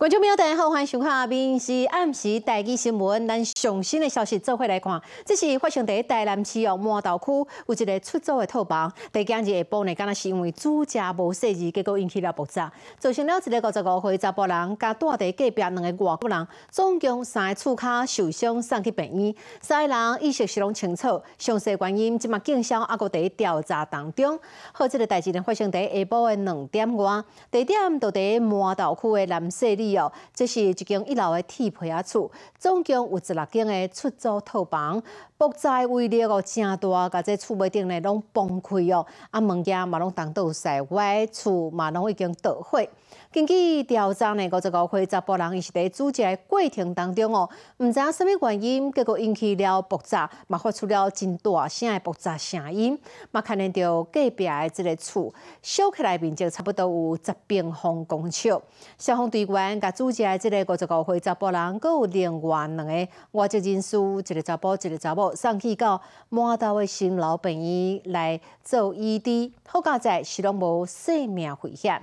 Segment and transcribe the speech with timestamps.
[0.00, 3.28] 观众朋友，大家好，欢迎收看阿明是暗时台记新闻。
[3.28, 7.30] 咱上新的消息做回来看，这是发生在台南市哦麻豆区
[7.66, 24.40] 有一个出租的套房，第今日下晡呢，敢若是因为主家无设置，结果引起了爆炸，造成了一个五十五岁查甫人加住在隔壁两个外国人，总共三个厝卡受伤送去病院，三个人意识是拢清楚，详细原因即嘛警消还伫调查当中。
[24.72, 29.89] 好，这个代志呢发生在下晡的两点外，地点就伫麻豆区的南势里。
[30.34, 35.02] 这是一间一楼的铁皮啊厝，总共有十六间的出租套房，
[35.40, 42.86] 爆炸威力哦真大，甲这厝尾顶呢拢崩溃哦，啊物件嘛拢当到晒歪，厝嘛拢已经倒毁。
[43.32, 52.98] 根据调查呢，五十五岁查甫人伊是伫煮食的过程当中哦，毋知影什物原因，结果引起了爆炸，嘛发出了真大声的爆炸声音，
[53.30, 55.32] 嘛看见到隔壁的这个厝
[55.62, 58.50] 烧起来面积差不多有十平方公尺。
[58.98, 72.02] 消防队员甲煮食的这个五十五岁查甫人，佮有另外两个外籍人士，一个查甫，一个查某，送去到满岛的新老病院来做医治，好佳在是拢无生命危险。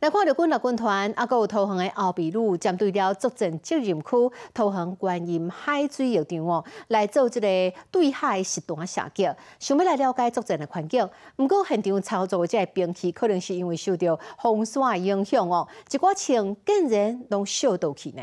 [0.00, 4.06] 来看到军乐军团，啊，有投降的后备路，针对了作战责任区
[4.54, 11.08] 投降观音海水浴场哦，来做一个对海实弹射击，想要来了解作战的环境。
[11.34, 18.22] 不过现场操作的这兵器，可能是因为受到风沙影响哦，一寡枪竟然拢烧到去呢。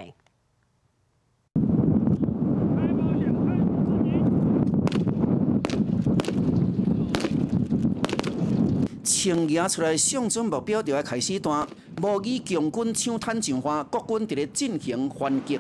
[9.26, 11.68] 枪拿出来，上准目标就要开始弹。
[12.00, 15.60] 模拟强军抢滩上花，国军伫咧进行反击。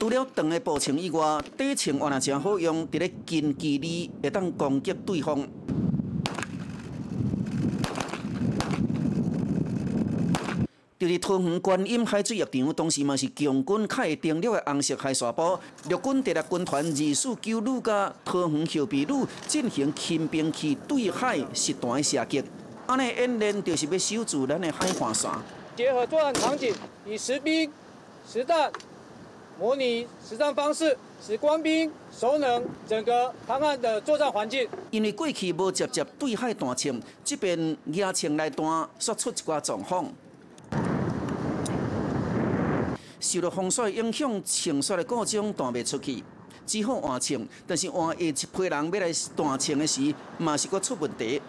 [0.00, 5.46] 除了长的步枪以外，短枪也真好用，伫咧近距离会当攻击对方。
[11.02, 19.12] 就是桃园观音海水浴场，当时嘛是强军开登陆的红色海沙堡，陆军第六军团二四九旅甲桃园后备旅
[19.48, 22.44] 进行轻兵器对海实弹射击。
[22.86, 25.28] 安尼演练就是要守住咱的海岸线。
[25.74, 26.72] 结合作战场景，
[27.04, 27.68] 以实兵
[28.24, 28.70] 实弹
[29.58, 34.68] 模拟实战方式，使官兵熟能整个滩岸的作战环境。
[34.92, 40.06] 因为过去无直接对海弹枪，这边野枪来弹，说出一寡状况。
[43.22, 46.24] 受到风雪影响，枪雪的各种弹袂出去，
[46.66, 47.40] 只好换枪。
[47.68, 51.40] 但是换下一批人要来弹枪的时，嘛是搁出问题。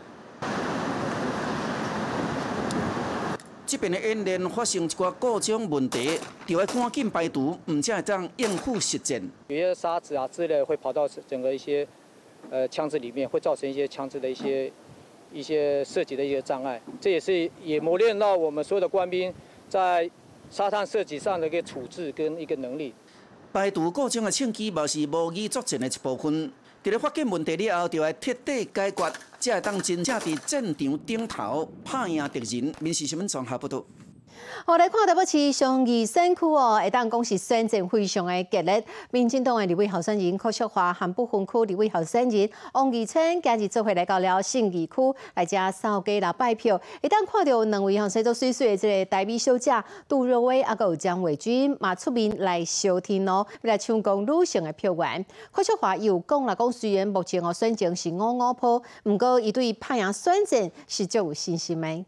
[3.66, 9.20] 这边的演练发生一寡故障问题，就要赶紧排除，唔才会当应付实战。
[9.48, 11.88] 有些沙子啊之类会跑到整个一些
[12.52, 14.72] 呃枪支里面，会造成一些枪支的一些
[15.34, 16.80] 一些射击的一些障碍。
[17.02, 19.34] 这也是也磨练到我们所有的官兵
[19.68, 20.08] 在。
[20.54, 22.94] 沙滩设计上的一个处置跟一个能力，
[23.52, 26.52] 排除各种的枪击，嘛是无意作战的一部分。
[26.84, 32.72] 在咧发现问题了后，就要彻底解决，才会当真正伫战场顶头拍赢敌人。
[32.80, 33.84] 面试新闻综合报道。
[34.66, 38.84] 我来看台北市上二选区哦，会当讲是选战非常的激烈。
[39.12, 44.94] 民进党的立委候选人柯淑华、含不分区立委候选人王义清今日做伙来到了信义区
[45.34, 46.80] 来遮扫街来拜票。
[47.02, 49.72] 会当看到两位吼生做水水的这个代表小姐
[50.08, 55.26] 杜若威，啊，有张伟军嘛出面来收听哦，来抢攻女性的票源。
[55.52, 62.06] 柯淑华又讲了讲，虽然目前哦选情是五五坡，不过伊对拍赢选战是足有信心的。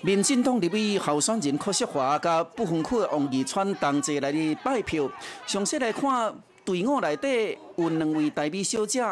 [0.00, 5.10] 民进党立委候选人柯淑华甲不分区的王义川同齐来哩拜票。
[5.46, 9.02] 详细来看队伍内底有两位代表小姐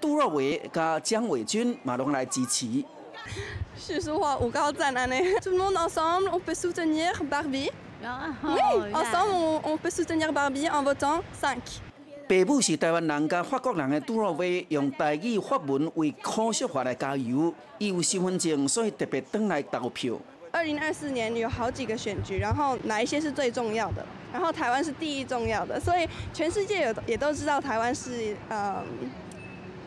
[0.00, 2.84] 杜若伟甲蒋伟君嘛拢来支持。
[3.76, 7.70] 许淑华有够赞安尼，Tout le monde ensemble, on peut soutenir Barbie.
[8.42, 11.89] Oui, ensemble, on on peut soutenir Barbie en votant cinq.
[12.30, 17.52] 爸母是台湾人甲法国人的杜若威，用台语法文为柯淑华来加油。
[17.78, 20.14] 伊有身份证，所以特别登来投票。
[20.52, 24.06] 二零二四年有好几个选举，然后哪一些是最重要的？
[24.32, 28.76] 然后台湾是第一重要的，所以全世界有也都知道台湾是嗯，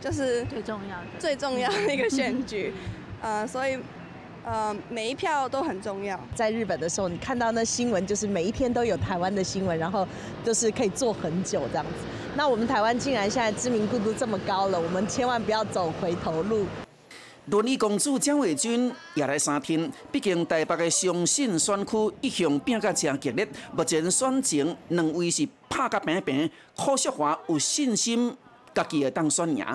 [0.01, 2.73] 就是最重要的最重要的一个选举，
[3.21, 3.77] 呃，所以
[4.43, 6.19] 呃每一票都很重要。
[6.35, 10.07] 在日本的时候，你看到那新闻，就是每一天都有台湾的新闻，然后
[10.43, 11.91] 就是可以做很久这样子。
[12.35, 16.65] 那我们台湾竟然现在知名度都这么高了，我们千万不要走回头路。
[17.47, 23.45] 轮椅公主蒋伟君也来三天，毕竟台北的相信选区一向拼甲真激烈，
[23.75, 28.35] 目前选情两位是拍甲平平，柯淑华有信心
[28.73, 29.65] 家己会当选赢。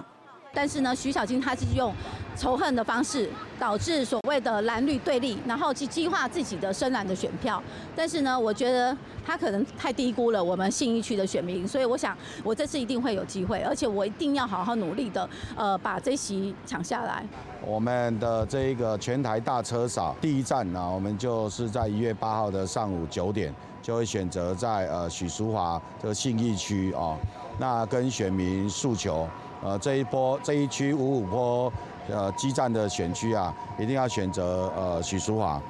[0.52, 1.92] 但是呢，徐小金他是用
[2.36, 3.28] 仇恨的方式，
[3.58, 7.62] 导致所谓的蓝绿对立，然后去激化自己的深蓝的选票。
[7.94, 17.24] 但是呢，我觉得他可能太低估了我们信义区的选民，所以我想我这次一定会有机会，而且我一定要好好努力的，呃，把这席抢下来。
[17.64, 27.18] 我们的这一个全台大车扫第一站呢，我们就是在一月八号的上午九点，就会选择在呃许淑华这个信义区哦，
[27.58, 29.28] 那跟选民诉求。
[29.62, 31.72] 呃，这一波这一区五五坡
[32.08, 35.60] 呃基站的选区啊，一定要选择呃许淑华。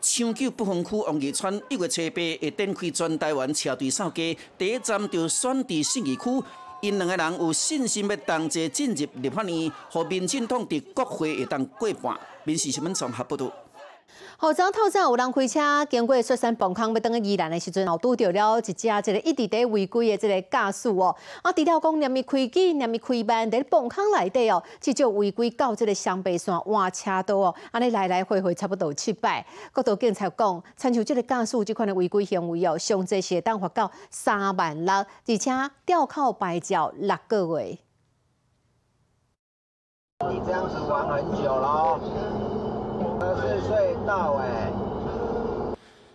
[0.00, 6.22] 抢救不分区王义川一月初八会展开全台湾车队扫街，第一站就选伫信义区。
[6.80, 12.18] 因两个人有信心要同齐进入立法院，和民进党伫国会会当过半。
[12.42, 13.48] 民事新闻综合报道。
[14.36, 21.14] 后早透早有人开车经过雪山崩坑要登去宜兰的时阵，后拄到了一只这个一直在违规的这个驾驶哦。
[21.42, 29.46] 啊，除了讲连伊开机、连伊开慢，在崩坑内底哦，至少违规到这个双白线换车道哦，安尼来来回回差不多七摆。
[29.72, 35.50] 国土警察讲，参照这个驾驶这款的违规行为哦，上最是当罚到三万六，而且
[35.86, 37.78] 吊扣牌照六个月。
[40.30, 41.58] 你这样子玩很久
[43.32, 43.40] 喽。
[43.40, 44.72] 是隧道诶。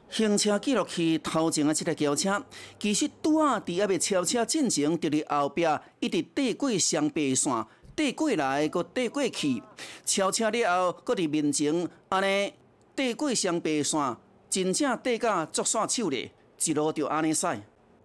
[0.10, 2.42] 行车记录器头前的这台轿车，
[2.80, 5.66] 其实拄啊伫还未超车进前，就伫后壁
[6.00, 7.66] 一直缀过双白线，
[7.96, 9.62] 缀过来，搁缀过去。
[10.06, 12.54] 超车了后，搁伫面前安尼
[12.96, 14.18] 缀过双白线，
[14.50, 16.32] 真正缀甲足煞手咧，
[16.64, 17.46] 一路就安尼驶。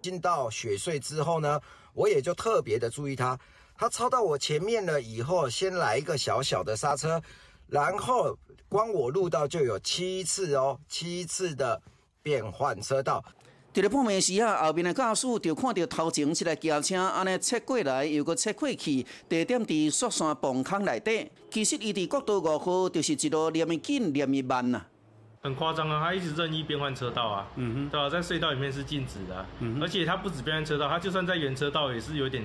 [0.02, 1.60] 进到雪隧之后呢，
[1.94, 3.38] 我也就特别的注意他，
[3.78, 7.22] 他超到我前面了以后，先来一个小小的刹车，
[7.72, 8.36] 然后。
[8.72, 11.78] 光我路道就有七次哦，七次的
[12.22, 13.22] 变换车道。
[13.74, 21.30] 伫咧碰面时啊，后面的驾驶就看到头前一台轿车安尼切过来，又搁切过去，地点伫雪山崩坑内底。
[21.50, 24.86] 其实伊伫国道五号就是一路连伊紧连伊慢呐。
[25.42, 28.08] 很夸张啊，他一直任意变换车道啊，嗯哼，对吧？
[28.08, 32.42] 在隧道里面是禁止的，嗯而且他不止变换车道，他就算在原车道也是有点。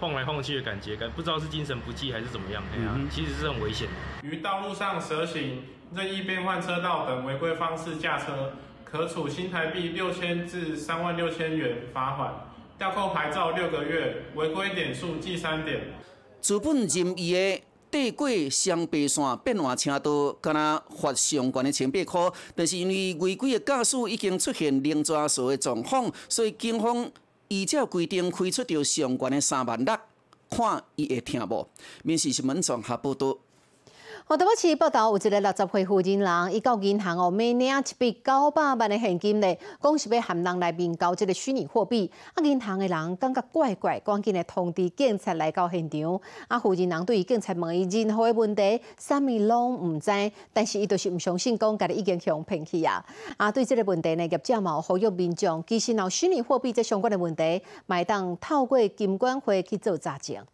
[0.00, 4.28] 晃来晃去的感觉，感不知道是精神不济还是怎么样，哎呀，其实是很危险的。
[4.28, 8.52] 于道路上蛇行、任意变换车道等违规方式驾车，
[8.84, 12.32] 可处新台币六千至三万六千元罚款，
[12.78, 15.80] 吊扣牌照六个月，违规点数记三点。
[16.40, 27.10] 资本任意的地过双白线变换车道，敢若罚上悬的千八块，但是因为违规的驾驶已经出现零抓数的状况，所以警方。
[27.48, 29.98] 依照规定开出着上悬的三万六，
[30.50, 31.68] 看伊会听无？
[32.04, 33.38] 民事新闻综合报道。
[34.28, 42.12] 我台北市报道有一个六十岁富人人，伊到银行哦，每领一笔九百万的现金咧，讲是要含人来面交这个虚拟货币。
[42.34, 46.20] 啊，银行的人感觉怪怪，赶紧来通知警察来到现场。
[46.46, 50.10] 啊，富人人对警察问伊任何的问题，啥物拢毋知，
[50.52, 53.02] 但是伊就是毋相信，讲家己已经被骗去啊。
[53.38, 60.44] 啊，对这个问题呢，业者嘛有呼吁民众，其实闹虚拟货币这相关的问题，买当透过金管会去做查证。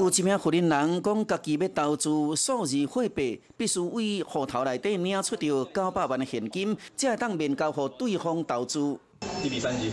[0.00, 8.98] 有一名富人人讲，家己要投资数字货币，必须为户头内底领出着九百万的现金，才会当面交互对方投资。
[9.44, 9.90] 一比三十。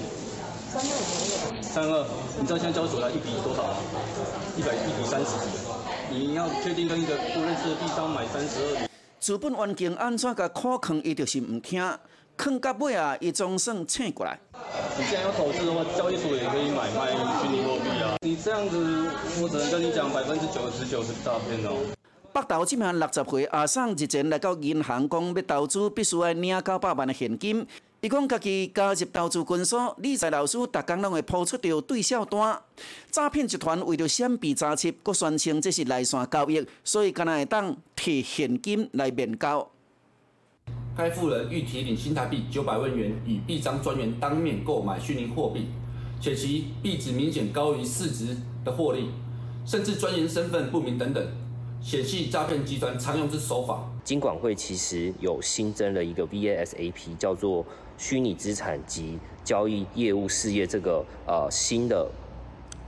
[0.71, 1.61] 三二。
[1.61, 2.05] 三二。
[2.39, 3.75] 你知道现在交所要一比多少吗？
[4.57, 5.37] 一百一比三十。
[6.09, 8.89] 你要确定跟一个不认识的地方买三十二。
[9.19, 11.79] 资本环境安怎甲可坑，伊就是唔听。
[12.37, 14.39] 坑到尾啊，伊总算醒过来。
[14.97, 17.11] 你既然要投资的话，交易所也可以买卖
[17.41, 18.15] 虚拟货币啊。
[18.21, 18.77] 你这样子，
[19.41, 21.77] 我只能跟你讲，百分之九十九是诈骗哦。
[22.33, 27.67] 北投这名六十岁阿桑日前来到银行，讲要投资，必须要领九百万的现金。
[27.99, 32.59] 伊讲家己加入投资群所，理财老师逐工拢会抛出着对账单。
[33.11, 39.69] 诈骗集团为了闪避查缉，佫宣称这是内线交易，所以敢若会当摕现金来面交。
[41.01, 45.65] 该富人欲提领新台币九百万元与币商专员当面购买虚拟货币，
[46.19, 49.09] 且其币值明显高于市值的获利，
[49.65, 51.27] 甚至专员身份不明等等，
[51.81, 53.89] 显系诈骗集团常用之手法。
[54.03, 57.65] 金管会其实有新增了一个 VASAP，叫做
[57.97, 62.07] 虚拟资产及交易业务事业这个呃新的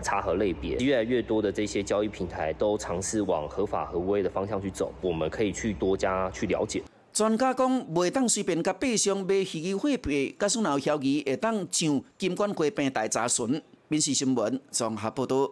[0.03, 6.83] 查核类别，越来越多的这些交易平台都尝试往合法合规的方向去走，我们可以去多加去了解。
[7.13, 13.61] 专家讲，袂当随便甲百姓买虚拟货币，加上闹小鱼，会当上金管会平台查询。
[13.87, 15.51] 民事新闻综合报道。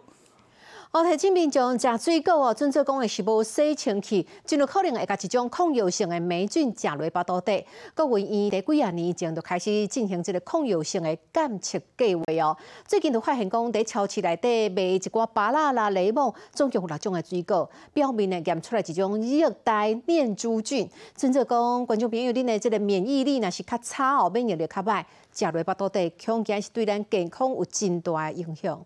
[0.92, 7.64] 哦，提醒民众食水果哦，准做讲的是无洗清气，真有可能会甲一种抗药性的霉菌食落巴肚底。
[7.94, 12.54] 国卫院在几啊年前就开始进行这个抗药性的检测计划哦。
[12.86, 20.86] 最近就发现讲，在超市内底卖一寡芭乐啦、柠檬，总共有六种的水果，表面呢验出来一种热带念珠菌。
[21.16, 28.84] 准做讲，观众朋友，恁的这个免疫力若是较差哦，免疫力较歹，食落巴肚底，恐惊是对咱健康有真大的影响。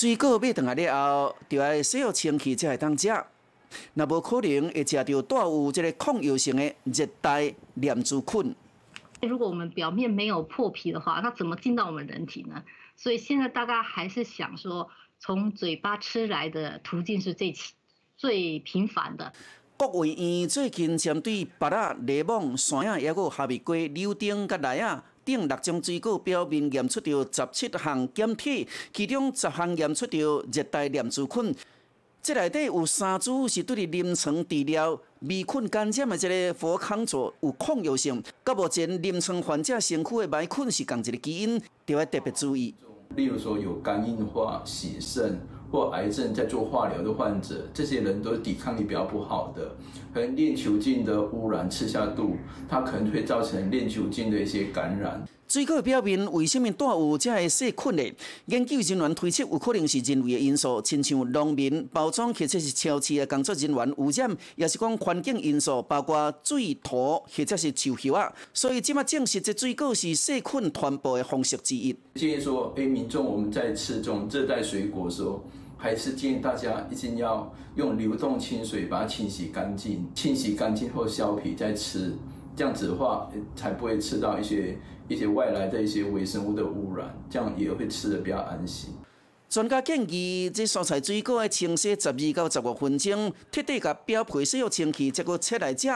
[0.00, 3.06] 水果买回来了后，就要洗好清气才会当食。
[3.92, 8.54] 那无可能会食到带有这个抗药性的热带念珠菌。
[9.20, 12.62] 如果我们表面没有破皮的话，它怎么进到我们人体呢？
[12.96, 14.88] 所以现在大家还是想说，
[15.18, 17.54] 从嘴巴吃来的途径是最
[18.16, 19.30] 最频繁的。
[19.76, 25.04] 国卫院最近针对芭乐、柠檬、山药，还有哈密瓜、柳丁、甲梨啊。
[25.36, 31.54] 六种水果表面验出着十七项检体，其中十项验出着热带念珠菌。
[32.22, 42.74] 这内底有三组是对临床治疗微菌感染的这个佛康座有抗药性，甲目前临床患者身躯的霉菌是同一个基因，就要特别注意。
[43.16, 49.76] 例如说有肝硬化、洗肾或癌症在做化疗的患者，这些人都抵抗力比较不好的，
[50.12, 52.36] 可能链球菌的污染吃下肚，
[52.68, 55.24] 它可能会造成链球菌的一些感染。
[55.48, 58.02] 水果表面为什么带有这个细菌呢？
[58.46, 68.32] 研究人员推测有可能是人为的因素，亲像农民、包装或者是超市的工作人员污染，也是讲环境因素，包括水土或者是臭气啊。
[68.54, 71.96] 所以，即马证实这水果是细菌传播的方式之一。
[72.14, 75.44] 建议说，哎，民众我们在吃这种热带水果的时候，
[75.80, 82.14] 还是建议大家一定要用流动清水把它清洗干净，清洗干净后削皮再吃，
[82.54, 84.78] 这样子的话才不会吃到一些。
[85.10, 88.94] 一些外来的一些微生物的污染，这样也会吃的比较安心。
[89.48, 95.88] 专家建议，这蔬菜水果要清洗十二到十五分钟，彻底把表皮洗好清气，再搁切来食，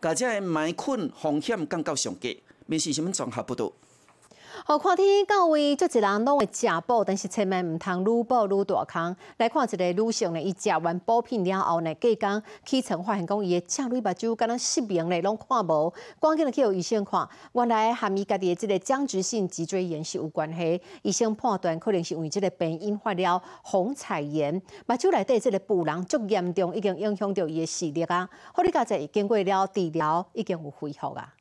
[0.00, 2.40] 甲这霉菌风险降到上低。
[2.66, 3.72] 面试新闻综合报道。
[4.64, 9.16] 好，看天到位，足一人拢会食补，但是千万唔通愈补愈大坑。
[9.38, 17.28] 来看一个女性呢，伊食完补品了后呢，隔工起床发现讲伊的正蕊目睭敢若失明咧，拢看无，赶紧去互医生看。
[17.54, 24.54] 原来含伊家己的这个僵直性脊椎炎是有关系，医生判断可能是为即个病引发了红彩炎，
[24.86, 28.28] 目睭内底即个布囊足严重，已经影响到伊的视力啊。
[28.54, 31.34] 好，你家在经过了治疗，已经有恢复啊。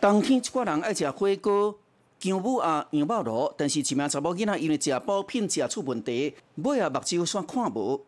[0.00, 1.78] 冬天，一寡人爱食火锅、
[2.18, 8.00] 姜母鸭、羊肉炉，但是一名查某囡仔因为食补品食出问题，尾啊目睭煞看无，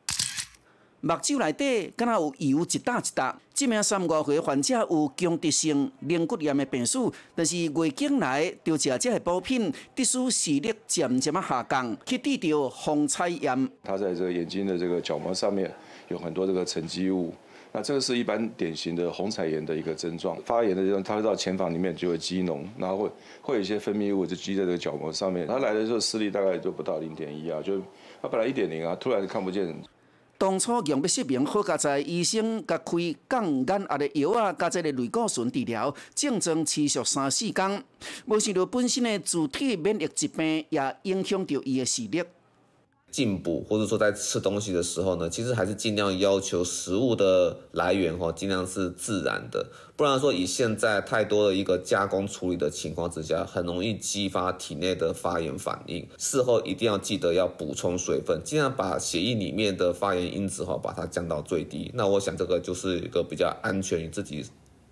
[1.03, 3.39] 目睭内底敢若有油一搭一搭。
[3.53, 6.99] 这名三五岁患者有强直性鳞骨炎的病史，
[7.35, 13.69] 但是月经来就食这个补品，得使视力渐渐啊下降，去治疗红彩炎。
[13.85, 15.71] 他在这个眼睛的这个角膜上面
[16.09, 17.35] 有很多这个沉积物。
[17.75, 23.11] 那这个是一般典型的红彩炎的一个症状，发炎的这种，它会到前房里面就会积脓，然后会
[23.41, 25.47] 会有一些分泌物就积在这个角膜上面。
[25.47, 27.81] 它来的时候视力大概就不到零点一啊，就
[28.21, 29.75] 它本来一点零啊，突然就看不见。
[30.37, 32.97] 当初用要失明，好加在医生甲开
[33.29, 37.85] 降眼压的药啊，加这个类固醇治疗，症状持续三四天，
[38.27, 42.23] 无想到本身的主体免疫疾病也影响到伊的视力。
[43.13, 56.09] 进补或者说在吃东西的时候呢，其实还是尽量要求食物的来源哈，尽量是自然的，不然说以现在太多的一个加工处理的情况之下，很容易激发体内的发炎反应。
[56.17, 61.91] 事后一定要记得要补充水分，尽量把血液里面的发炎因子哈把它降到最低。
[61.93, 64.47] 那我想这个就是一个比较安全与自己，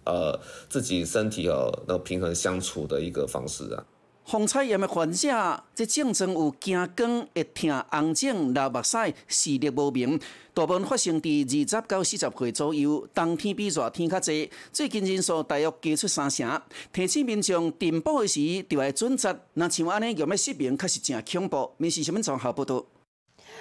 [0.05, 3.83] 呃自己身体和那平衡相处的一个方式啊。
[4.25, 10.21] 红彩炎的患者，这症状有惊光、会疼、红肿、流目屎、视力无明，
[10.55, 13.09] 大部分发生伫二十到四十岁左右。
[13.13, 16.63] 冬天比热天较济，最近人数大约加出三成。
[16.93, 19.37] 提醒民众填报的时，就要准则。
[19.55, 21.73] 若像安尼，用要失明，确实真恐怖。
[21.79, 23.00] 民事新闻综合报道。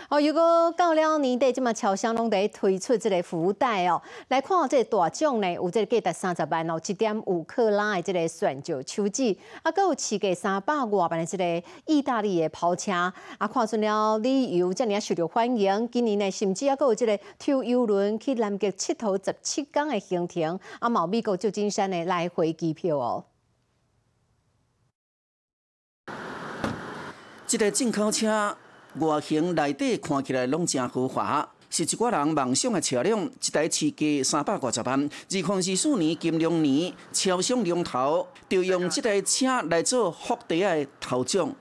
[0.09, 23.25] 哦，如果到了年底，即马超商拢在推出这个福袋哦，来看这大奖呢，有即个价值三十万哦，一点五克拉的这个选酒秋季，啊，搁有市价三百外万的即个意大利的跑车，啊，看出了旅游这样受到欢迎，今年呢，甚至啊，搁有这个抽游轮去南极佚佗十七天的行程，啊，毛美国旧金山的来回机票哦。
[27.45, 28.57] 即个进口车。
[28.95, 31.47] 外形内底看起来拢真豪华。
[31.71, 34.99] 是一个人梦想的车辆，一台车价三百五十万。
[34.99, 41.53] 二零二四年金龙年，超商龙头，就用这台车来做福地的头奖。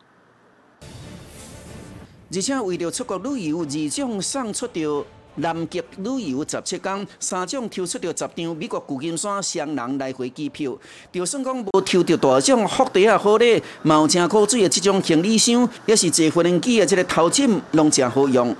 [2.32, 5.04] 而且为了出国旅游，二奖送出到
[5.38, 10.76] 南极旅游十七天，三奖抽出着十张美国旧金山双人来回机票。
[11.12, 18.54] 就算讲无抽到大奖，福袋啊好咧，有真可水的即种行李箱，也是坐飞机的即个头枕，拢真好用。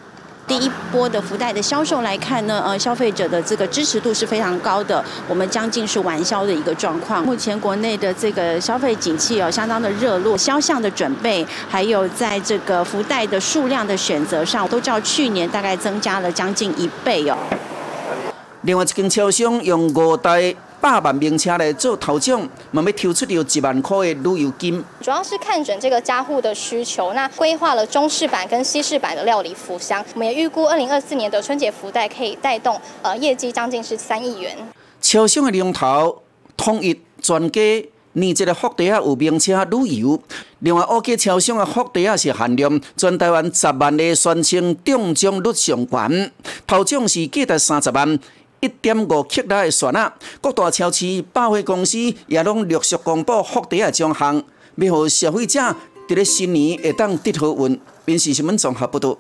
[0.49, 7.23] 第一波的福袋的销售来看呢，呃，消费者的这个支持度是非常高的，我们将近是完销的一个状况。
[7.23, 17.37] 目前国内的这个消费景气哦，相当的热络，销项的准备，还有在这个福袋的数量的选择上，都较去年大概增加了将近一倍哦。
[18.63, 20.55] 另外一间超商用五袋。
[20.81, 24.85] 百万名车来做头奖，嘛要抽出了一万块的旅游金。
[25.01, 30.05] 主要是看准这个家户的需求，那规划了中式版跟西式版的料理福箱。
[30.15, 34.57] 我们也预估二零二四年的春节福袋可以带动呃业绩将近是三亿元。
[35.01, 36.23] 超商的龙头
[36.57, 40.21] 统一专家，你这个福袋啊有名车旅游。
[40.61, 46.33] 另外，五家超商的福袋啊是限量，全台湾十万的宣称中奖率上悬，
[46.67, 48.19] 头奖是价值三十万。
[48.61, 50.13] 一点五克拉的船啊！
[50.41, 51.97] 各大超市、百货公司
[52.27, 54.43] 也拢陆续公布福袋的奖项，
[54.77, 55.61] 要让消费者
[56.09, 57.81] 伫咧新年会当得好运。
[58.05, 59.17] 面试新闻综合报道。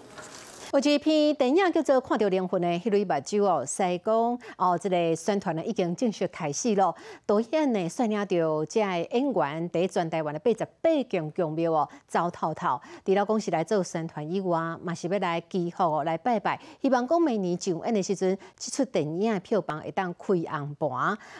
[0.70, 6.94] 有一篇电影叫做《看到灵魂》的迄类目睭哦，西讲哦，这个宣传呢已经正式开始咯。
[7.24, 12.78] 导演呢率领着这演员伫全台湾的八十八间宫庙哦，走透透。
[13.02, 16.60] 除了讲是来做宣传以外，嘛是要来祈福哦，来拜拜。
[16.82, 20.90] 希望讲明年上映的时阵，这出电影的票房会当开红盘。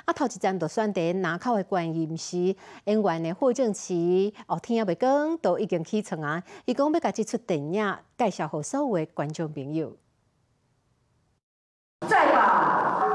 [0.06, 6.42] 啊，头一站就选伫南口的观音寺，演员的霍正奇哦，天也未光都已经起床啊。
[6.64, 9.96] 伊讲要甲这出电影介绍给所有观众朋友。
[12.08, 13.06] 再吧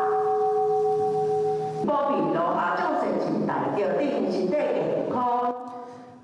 [1.85, 5.53] 保庇咯，啊，众生前大着定身体健康。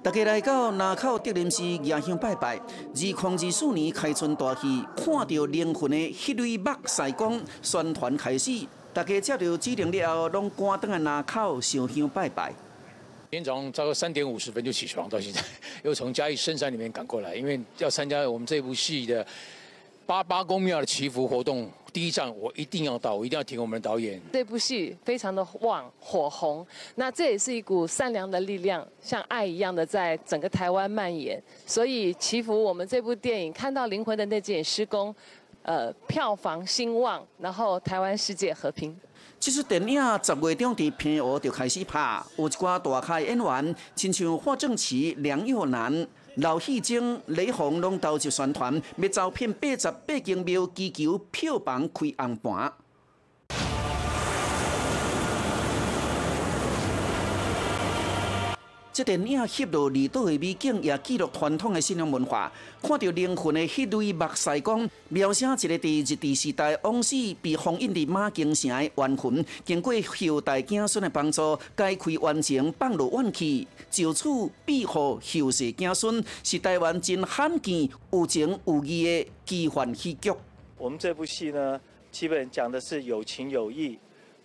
[0.01, 2.55] 大家来到南口德林寺迎香拜拜。
[2.55, 12.53] 二零二四年开春大戏，看到灵魂的迄类目晒光，宣传开始，大家接到指令了后，拢赶登来南口上香拜拜。
[13.31, 15.39] 今天早上大概三点五十分就起床，到现在
[15.83, 19.24] 又从嘉义深山里面赶过来，因为要参加我们这部戏的
[20.03, 21.70] 八八公庙的祈福活动。
[21.94, 24.20] 第一站我一定要到，我一定要听我们的导演。
[24.33, 26.65] 这部戏非常的旺火红，
[26.96, 31.39] 那这也是一股善良的力量，像爱一样的在整个台湾蔓延。
[31.68, 35.13] 所以祈福我们这部电影看到灵魂的那件施工，
[35.61, 39.00] 呃，票房兴旺，然后台湾世界和平。
[39.40, 52.74] 这出电影十月中伫平湖就开始拍，有一寡大咖演员，亲像霍正奇、梁又南、刘戏晶、李红拢投入宣传，要招聘八十八间庙，祈求票房开红盘。
[59.00, 62.51] 这电影翕落离岛的美景，也记录传统的信仰文化。
[62.81, 74.27] 看到灵魂的迄类目屎光，描写一个伫日治时代往事被封印伫马京城的冤魂，经过后代子孙的帮助，解开冤情，放落怨气，就此
[74.66, 80.29] 庇护后世子孙，是台湾真罕见、有情有义的奇幻戏剧。
[80.77, 81.79] 我们这部戏呢，
[82.12, 83.98] 基本讲的是有情有义，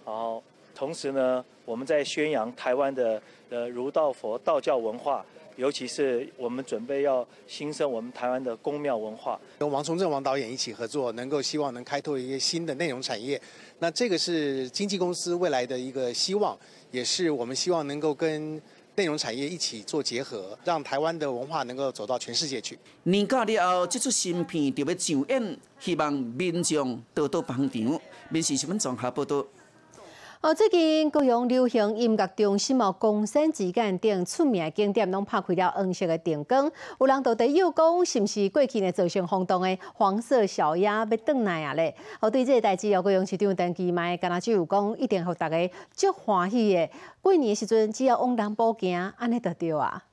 [0.07, 0.41] 然后
[0.75, 3.21] 同时呢，我们在宣扬台湾的。
[3.51, 13.41] 呃，儒道佛道教文化，尤其是我们准备要兴盛我们台湾的宫庙文化，跟王崇正王导演一起合作，能够希望能开拓一些新的内容产业。
[13.79, 16.59] 那这个是经纪公司未来的一个希望，
[16.91, 18.61] 也是我们希望能够跟
[18.97, 22.77] 内容产业一起做结合，让台湾的文化能够走到全世界去。
[23.05, 28.01] 年假了后，这出新片就要上演，希望民众多多捧场。
[28.31, 29.47] 民视新闻综合报道。
[30.45, 41.97] 哦，最近高雄流行音乐中心哦，公山之间等出名的景点拢拍开了黄色的灯光，有人到底又讲，是毋是过去呢造成轰动的黄色小鸭要倒来啊咧？
[42.21, 45.57] 哦，对这个代志哦，高雄市长陈其迈敢若只有讲，一定互大家
[45.95, 46.91] 足欢喜的。
[47.23, 50.05] 过年的时阵，只要往南部行，安尼就对啊。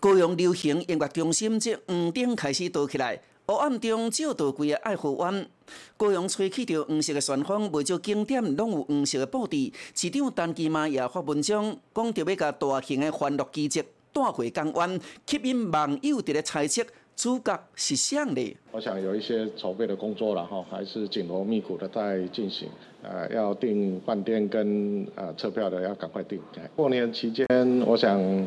[0.00, 3.20] 高雄流行音乐中心即黄灯开始倒起来。
[3.50, 5.44] 黑暗中照到规个爱河湾，
[5.96, 9.72] 高阳吹起着黄色的旋风，每少景点拢有黄色的布置。
[9.92, 16.84] 市长陈其迈也发文章，讲着要甲大型的欢乐季节带回港湾，吸引网友伫咧猜测
[17.16, 18.56] 主角是谁呢？
[18.70, 22.68] 我想有一些筹备的工作了哈，还是紧锣密鼓的在进行。
[23.02, 26.40] 呃，要订饭店跟呃车票的要赶快订。
[26.76, 27.46] 过年期间，
[27.84, 28.46] 我想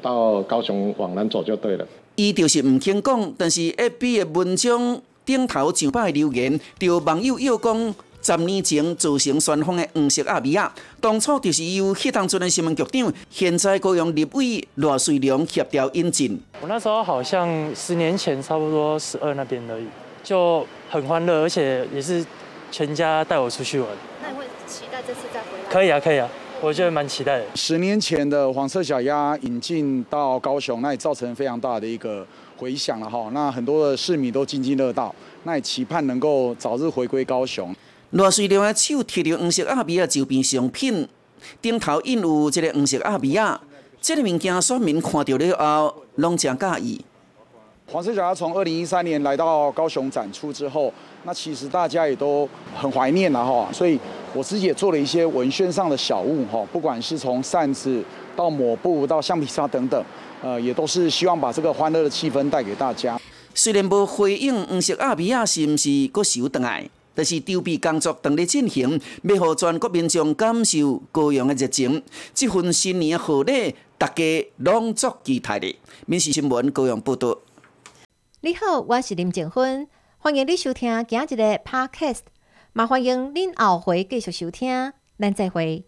[0.00, 1.84] 到高雄往南走就对了。
[2.16, 16.40] 伊就是毋肯讲，但是 FB 的文章顶头上摆留言，就网友又讲，十年前造成双方的黄色阿米亚，当初就是由迄当阵的新闻局长，现在高雄立委罗水良协调引进。
[16.60, 19.84] 我那时候好像十年前，差不多十二那边而已，
[20.22, 22.24] 就很欢乐，而且也是
[22.70, 23.88] 全家带我出去玩。
[24.22, 25.72] 那你会期待这次再回来？
[25.72, 26.28] 可以啊，可以啊。
[26.64, 27.44] 我觉得蛮期待的。
[27.54, 33.28] 十年前的黄色小鸭引进到高雄，那也造成非常大的一个回响了哈。
[33.34, 37.74] 那很多的市民都津津乐道，那也期盼能够早日回归高雄。
[38.12, 41.06] 罗水良的手提着黄色阿比亚周边商品，
[41.60, 43.60] 顶头印有这个黄色阿比亚，
[44.00, 47.04] 这个物件选民看到了后，拢真介意。
[47.92, 50.90] 黄色小鸭从二零一三年来到高雄展出之后，
[51.24, 54.00] 那其实大家也都很怀念了哈，所以。
[54.34, 58.02] 我自己也做了一些文宣上的小物哈，不管是从扇子
[58.34, 60.04] 到抹布到橡皮擦等等，
[60.42, 63.16] 呃，也都是希望把这个欢乐的气氛带给大家。
[63.54, 72.02] 虽然无回应黄色阿比亚是毋是搁收回来，但是筹备工作正在进行，要让全国民众感受高阳的热情。
[72.34, 75.78] 这份新年的贺礼，大家拢足期待的。
[76.06, 77.38] 民事新闻高阳报道。
[78.40, 79.86] 你好，我是林静芬，
[80.18, 82.33] 欢迎你收听今日的 Podcast。
[82.76, 85.84] 麻烦迎您后回继续收听，咱再会。